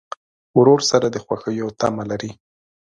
ورور 0.59 0.79
سره 0.91 1.07
د 1.11 1.15
خوښیو 1.25 1.67
تمه 1.79 2.03
لرې. 2.09 2.31